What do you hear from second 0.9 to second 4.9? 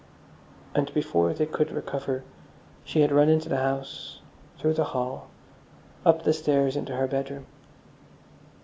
before they could recover she had run into the house, through the